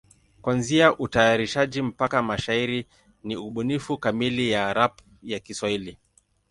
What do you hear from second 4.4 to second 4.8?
ya